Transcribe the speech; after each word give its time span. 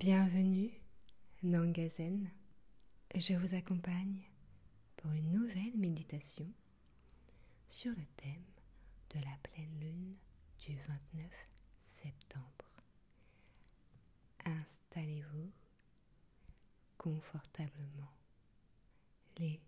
Bienvenue 0.00 0.70
dans 1.42 1.70
Gazen. 1.70 2.30
Je 3.14 3.34
vous 3.34 3.54
accompagne 3.54 4.22
pour 4.96 5.10
une 5.12 5.30
nouvelle 5.30 5.76
méditation 5.76 6.50
sur 7.68 7.90
le 7.90 8.06
thème 8.16 8.46
de 9.10 9.18
la 9.18 9.36
pleine 9.42 9.78
lune 9.78 10.16
du 10.60 10.74
29 10.74 11.30
septembre. 11.84 12.46
Installez-vous 14.46 15.50
confortablement, 16.96 18.14
les 19.36 19.60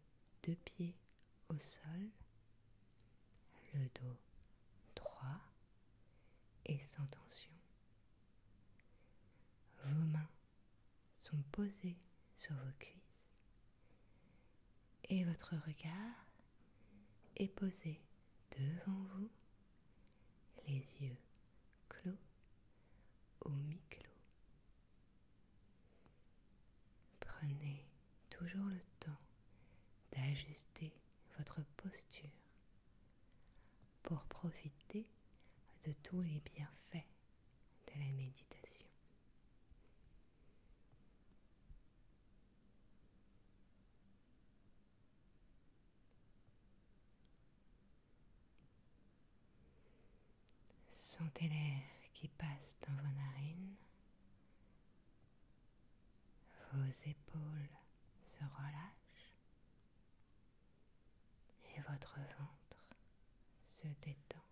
deux 0.44 0.56
pieds 0.64 0.94
au 1.50 1.58
sol, 1.58 2.08
le 3.74 3.84
dos 4.00 4.16
droit 4.96 5.40
et 6.64 6.80
sans 6.88 7.04
tension. 7.04 7.50
Vos 9.84 10.06
mains 10.06 10.28
sont 11.32 11.42
posées 11.50 11.96
sur 12.36 12.54
vos 12.54 12.72
cuisses 12.78 12.92
et 15.04 15.24
votre 15.24 15.54
regard 15.66 16.26
est 17.36 17.48
posé 17.48 18.02
devant 18.50 19.02
vous, 19.14 19.30
les 20.68 20.84
yeux 21.00 21.16
clos 21.88 22.18
ou 23.46 23.50
mi-clos. 23.50 24.10
Prenez 27.20 27.86
toujours 28.28 28.66
le 28.66 28.80
temps 29.00 29.20
d'ajuster 30.12 30.92
votre 31.38 31.62
posture 31.78 32.28
pour 34.02 34.22
profiter 34.24 35.08
de 35.84 35.92
tous 36.02 36.20
les 36.20 36.42
bienfaits 36.54 37.08
de 37.86 38.00
la 38.00 38.12
méditation. 38.12 38.52
Sentez 51.18 51.46
l'air 51.46 51.82
qui 52.14 52.26
passe 52.26 52.78
dans 52.88 52.94
vos 52.94 53.14
narines. 53.14 53.76
Vos 56.72 56.90
épaules 57.10 57.78
se 58.24 58.38
relâchent 58.38 59.34
et 61.66 61.80
votre 61.82 62.14
ventre 62.14 62.96
se 63.62 63.88
détend. 64.00 64.42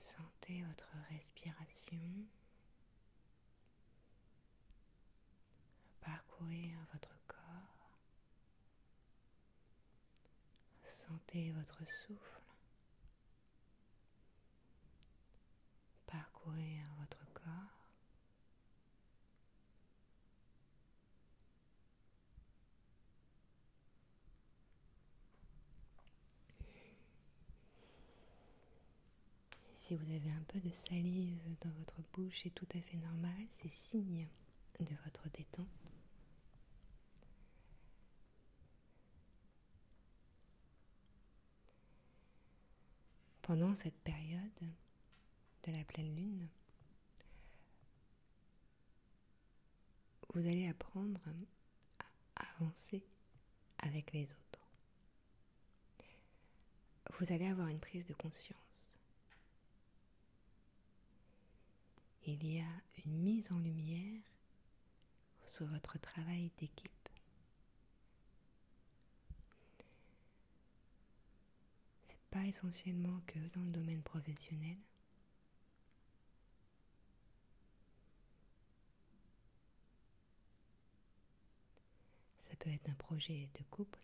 Sentez 0.00 0.64
votre 0.64 0.88
respiration 1.10 2.26
parcourir 6.00 6.76
votre 6.92 7.14
corps. 7.28 7.92
Sentez 10.84 11.52
votre 11.52 11.78
souffle 11.86 12.38
parcourir 16.10 16.84
votre 16.98 17.24
corps. 17.34 17.44
Si 29.88 29.96
vous 29.96 30.12
avez 30.12 30.30
un 30.30 30.42
peu 30.48 30.60
de 30.60 30.70
salive 30.70 31.40
dans 31.62 31.70
votre 31.70 32.02
bouche, 32.12 32.40
c'est 32.42 32.50
tout 32.50 32.68
à 32.76 32.78
fait 32.82 32.98
normal, 32.98 33.46
c'est 33.62 33.72
signe 33.72 34.28
de 34.80 34.94
votre 35.06 35.26
détente. 35.30 35.66
Pendant 43.40 43.74
cette 43.74 43.98
période, 44.00 44.60
de 45.62 45.72
la 45.72 45.82
pleine 45.84 46.14
lune, 46.14 46.46
vous 50.34 50.46
allez 50.46 50.68
apprendre 50.68 51.22
à 52.36 52.44
avancer 52.56 53.06
avec 53.78 54.12
les 54.12 54.24
autres. 54.24 54.68
Vous 57.18 57.32
allez 57.32 57.46
avoir 57.46 57.68
une 57.68 57.80
prise 57.80 58.06
de 58.06 58.12
conscience. 58.12 58.97
Il 62.30 62.44
y 62.44 62.60
a 62.60 62.82
une 63.06 63.16
mise 63.22 63.50
en 63.52 63.58
lumière 63.58 64.20
sur 65.46 65.64
votre 65.64 65.98
travail 65.98 66.50
d'équipe. 66.58 67.08
C'est 72.06 72.20
pas 72.30 72.44
essentiellement 72.44 73.22
que 73.26 73.38
dans 73.54 73.62
le 73.62 73.70
domaine 73.70 74.02
professionnel. 74.02 74.76
Ça 82.42 82.54
peut 82.56 82.68
être 82.68 82.90
un 82.90 82.94
projet 82.94 83.48
de 83.58 83.64
couple. 83.70 83.98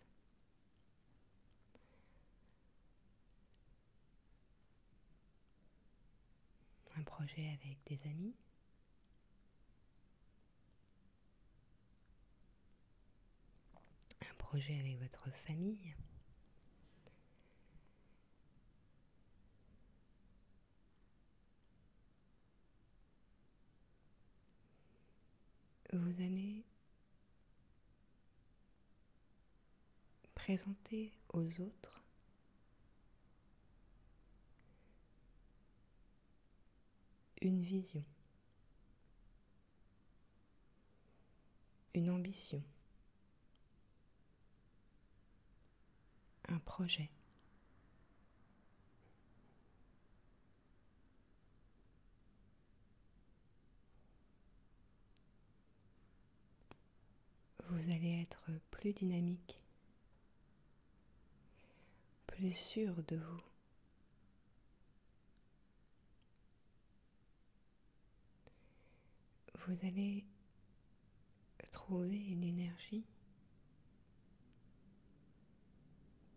Un 6.97 7.03
projet 7.03 7.49
avec 7.49 7.77
des 7.87 7.99
amis. 8.09 8.33
Un 14.21 14.33
projet 14.37 14.79
avec 14.79 14.97
votre 14.99 15.29
famille. 15.45 15.93
Vous 25.93 26.21
allez 26.21 26.65
présenter 30.33 31.11
aux 31.33 31.61
autres 31.61 32.04
une 37.41 37.61
vision, 37.61 38.03
une 41.93 42.09
ambition, 42.09 42.61
un 46.49 46.59
projet. 46.59 47.09
Vous 57.69 57.89
allez 57.91 58.21
être 58.21 58.51
plus 58.71 58.93
dynamique 58.93 59.59
plus 62.27 62.51
sûr 62.53 62.93
de 63.07 63.15
vous. 63.15 63.54
Vous 69.67 69.87
allez 69.87 70.23
trouver 71.71 72.23
une 72.27 72.43
énergie 72.43 73.03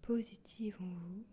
positive 0.00 0.76
en 0.80 0.88
vous. 0.88 1.24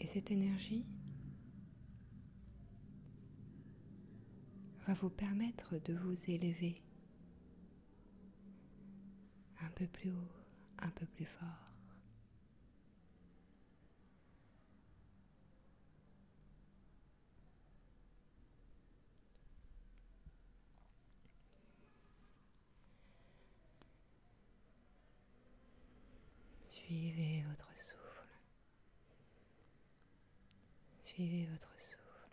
Et 0.00 0.06
cette 0.06 0.30
énergie 0.30 0.84
va 4.86 4.92
vous 4.92 5.08
permettre 5.08 5.78
de 5.78 5.94
vous 5.94 6.16
élever 6.28 6.82
un 9.62 9.70
peu 9.70 9.86
plus 9.86 10.10
haut, 10.10 10.32
un 10.80 10.90
peu 10.90 11.06
plus 11.06 11.24
fort. 11.24 11.73
Suivez 26.94 27.42
votre 27.42 27.74
souffle. 27.74 28.28
Suivez 31.02 31.44
votre 31.46 31.72
souffle. 31.76 32.28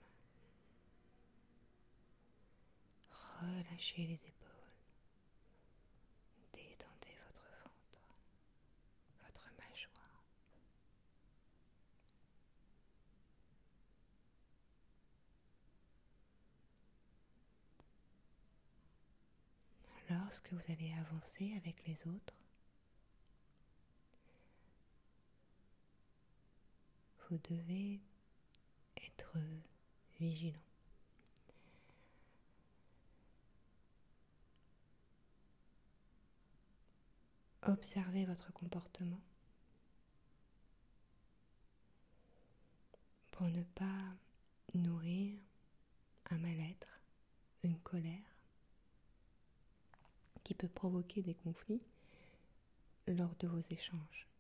Relâchez 3.41 4.03
les 4.03 4.13
épaules. 4.13 4.71
Détendez 6.53 7.17
votre 7.25 7.49
ventre, 7.63 8.13
votre 9.23 9.49
mâchoire. 9.57 10.23
Lorsque 20.11 20.53
vous 20.53 20.71
allez 20.71 20.93
avancer 20.99 21.51
avec 21.57 21.83
les 21.87 22.07
autres, 22.07 22.35
vous 27.31 27.39
devez 27.49 28.01
être 28.97 29.37
vigilant. 30.19 30.59
Observez 37.63 38.25
votre 38.25 38.51
comportement 38.51 39.21
pour 43.31 43.47
ne 43.47 43.63
pas 43.63 43.85
nourrir 44.73 45.39
un 46.31 46.37
mal-être, 46.37 46.99
une 47.63 47.79
colère 47.79 48.17
qui 50.43 50.53
peut 50.53 50.67
provoquer 50.67 51.21
des 51.21 51.35
conflits 51.35 51.81
lors 53.07 53.35
de 53.37 53.47
vos 53.47 53.61
échanges. 53.69 54.30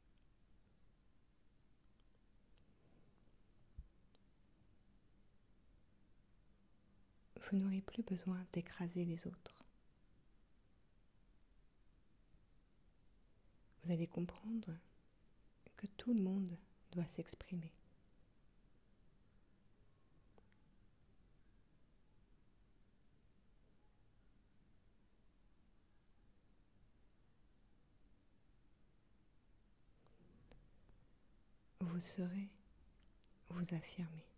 Vous 7.41 7.57
n'aurez 7.57 7.81
plus 7.81 8.03
besoin 8.03 8.45
d'écraser 8.53 9.03
les 9.05 9.27
autres. 9.27 9.65
Vous 13.83 13.91
allez 13.91 14.07
comprendre 14.07 14.77
que 15.75 15.87
tout 15.97 16.13
le 16.13 16.21
monde 16.21 16.55
doit 16.91 17.05
s'exprimer. 17.05 17.73
vous 32.01 32.07
serez 32.07 32.49
vous 33.49 33.75
affirmer. 33.75 34.30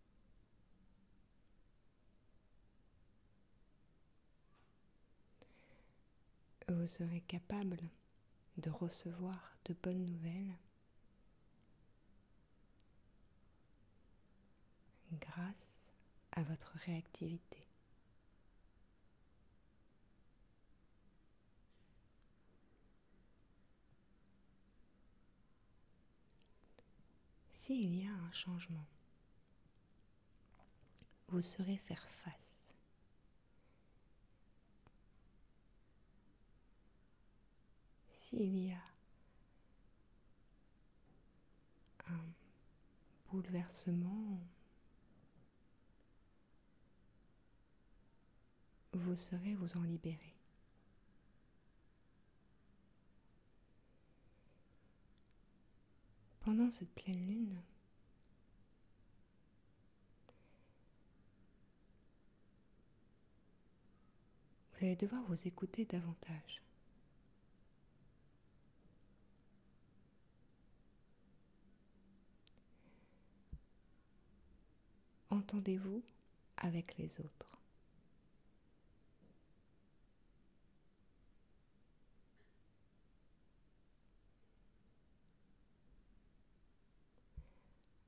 Vous 6.83 6.89
serez 6.89 7.21
capable 7.21 7.80
de 8.57 8.69
recevoir 8.69 9.56
de 9.63 9.74
bonnes 9.74 10.03
nouvelles 10.03 10.57
grâce 15.13 15.69
à 16.33 16.44
votre 16.44 16.74
réactivité. 16.85 17.65
S'il 27.59 27.95
y 27.95 28.06
a 28.06 28.12
un 28.12 28.31
changement, 28.33 28.85
vous 31.30 31.39
saurez 31.39 31.77
faire 31.77 32.06
face. 32.25 32.43
S'il 38.35 38.65
y 38.65 38.71
a 38.71 38.81
un 42.09 42.33
bouleversement, 43.30 44.39
vous 48.94 49.15
saurez 49.15 49.53
vous 49.53 49.77
en 49.77 49.83
libérer. 49.83 50.35
Pendant 56.41 56.71
cette 56.71 56.91
pleine 56.95 57.27
lune, 57.27 57.62
vous 64.71 64.85
allez 64.85 64.95
devoir 64.95 65.21
vous 65.25 65.47
écouter 65.47 65.85
davantage. 65.85 66.63
Entendez-vous 75.33 76.03
avec 76.57 76.95
les 77.00 77.19
autres? 77.19 77.57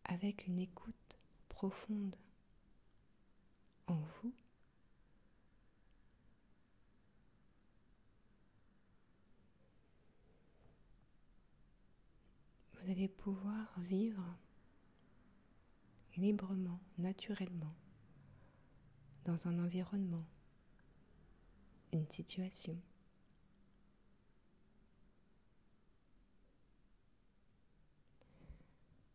Avec 0.03 0.45
une 0.45 0.59
écoute 0.59 1.17
profonde 1.49 2.15
en 3.87 3.95
vous, 3.95 4.33
vous 12.73 12.91
allez 12.91 13.07
pouvoir 13.07 13.73
vivre 13.79 14.21
librement, 16.17 16.79
naturellement, 16.97 17.73
dans 19.25 19.47
un 19.47 19.63
environnement, 19.63 20.25
une 21.93 22.09
situation. 22.09 22.77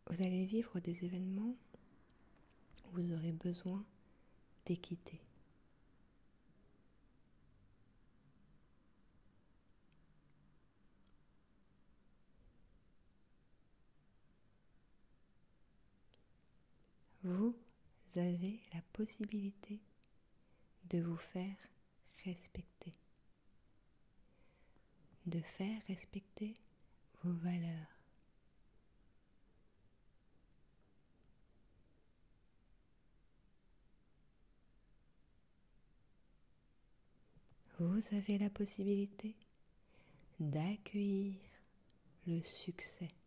Vous 0.08 0.23
allez 0.23 0.44
vivre 0.44 0.81
des 0.81 1.05
événements 1.05 1.56
où 2.85 2.97
vous 2.97 3.12
aurez 3.12 3.32
besoin 3.32 3.85
d'équité. 4.67 5.20
Vous 17.31 17.55
avez 18.17 18.59
la 18.75 18.83
possibilité 18.93 19.79
de 20.91 21.01
vous 21.01 21.17
faire 21.17 21.57
respecter, 22.25 22.91
de 25.27 25.41
faire 25.41 25.81
respecter 25.87 26.55
vos 27.23 27.33
valeurs. 27.33 27.87
vous 37.79 38.03
avez 38.13 38.37
la 38.39 38.51
possibilité 38.51 39.35
d'accueillir 40.39 41.37
le 42.27 42.43
succès. 42.43 43.20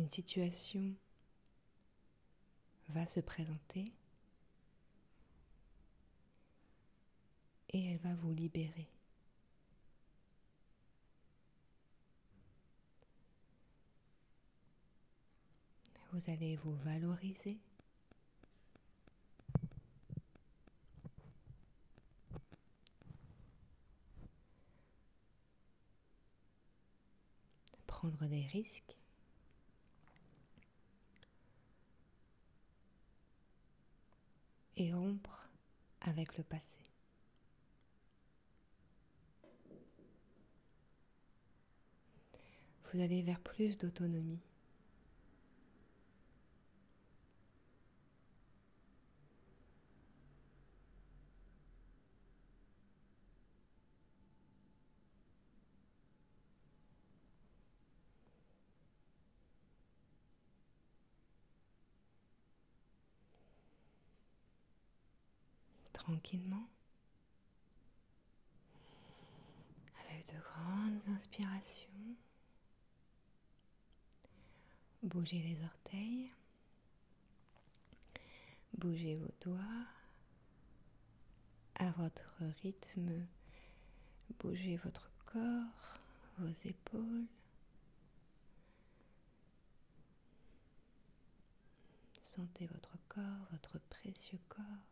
Une 0.00 0.08
situation 0.08 0.94
va 2.88 3.06
se 3.06 3.20
présenter 3.20 3.92
et 7.68 7.84
elle 7.84 7.98
va 7.98 8.14
vous 8.14 8.32
libérer. 8.32 8.88
Vous 16.12 16.30
allez 16.30 16.56
vous 16.56 16.74
valoriser. 16.76 17.58
Prendre 27.86 28.24
des 28.26 28.46
risques. 28.46 28.99
Et 34.76 34.92
rompre 34.92 35.48
avec 36.00 36.36
le 36.36 36.44
passé. 36.44 36.78
Vous 42.92 43.00
allez 43.00 43.22
vers 43.22 43.40
plus 43.40 43.78
d'autonomie. 43.78 44.49
Tranquillement 66.00 66.66
avec 70.02 70.26
de 70.32 70.40
grandes 70.40 71.14
inspirations. 71.14 71.88
Bougez 75.02 75.40
les 75.40 75.62
orteils. 75.62 76.32
Bougez 78.78 79.16
vos 79.16 79.32
doigts 79.42 79.86
à 81.74 81.90
votre 81.90 82.34
rythme. 82.62 83.26
Bougez 84.38 84.76
votre 84.78 85.10
corps, 85.26 85.98
vos 86.38 86.68
épaules. 86.68 87.26
Sentez 92.22 92.66
votre 92.66 92.96
corps, 93.08 93.46
votre 93.50 93.78
précieux 93.90 94.40
corps. 94.48 94.89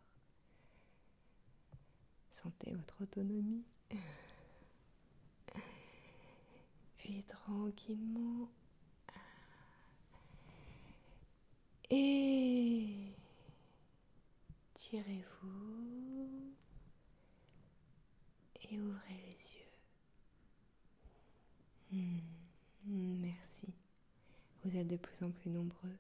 Sentez 2.43 2.73
votre 2.73 3.03
autonomie. 3.03 3.65
Puis 6.99 7.25
tranquillement. 7.25 8.49
Et 11.91 13.13
tirez-vous 14.75 16.55
et 18.71 18.79
ouvrez 18.79 19.01
les 19.11 19.39
yeux. 21.99 22.05
Hmm, 22.87 23.21
merci. 23.21 23.67
Vous 24.65 24.77
êtes 24.77 24.87
de 24.87 24.97
plus 24.97 25.25
en 25.25 25.33
plus 25.33 25.51
nombreux 25.51 25.97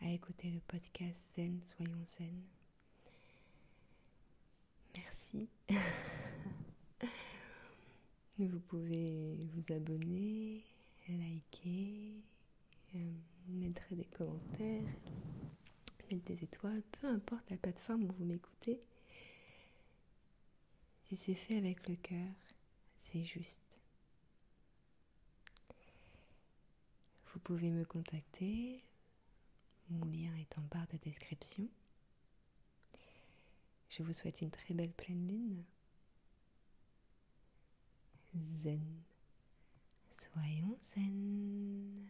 à 0.00 0.08
écouter 0.10 0.50
le 0.50 0.60
podcast 0.60 1.34
Zen, 1.34 1.60
soyons 1.66 2.04
zen. 2.06 2.42
Merci. 4.96 5.48
vous 8.38 8.60
pouvez 8.60 9.36
vous 9.52 9.72
abonner, 9.72 10.62
liker, 11.08 12.14
euh, 12.94 13.12
mettre 13.48 13.94
des 13.94 14.04
commentaires, 14.06 14.82
mettre 16.10 16.24
des 16.24 16.44
étoiles, 16.44 16.82
peu 17.00 17.06
importe 17.08 17.50
la 17.50 17.56
plateforme 17.56 18.04
où 18.04 18.12
vous 18.18 18.24
m'écoutez. 18.24 18.80
Si 21.08 21.16
c'est 21.16 21.34
fait 21.34 21.58
avec 21.58 21.88
le 21.88 21.96
cœur, 21.96 22.32
c'est 22.98 23.24
juste. 23.24 23.78
Vous 27.32 27.40
pouvez 27.40 27.70
me 27.70 27.84
contacter. 27.84 28.82
Mon 29.90 30.04
lien 30.06 30.34
est 30.36 30.56
en 30.58 30.62
barre 30.70 30.86
de 30.92 30.98
description. 30.98 31.68
Je 33.90 34.04
vous 34.04 34.12
souhaite 34.12 34.40
une 34.40 34.52
très 34.52 34.72
belle 34.72 34.92
pleine 34.92 35.26
lune. 35.26 35.64
Zen. 38.62 39.02
Soyons 40.12 40.78
zen. 40.94 42.08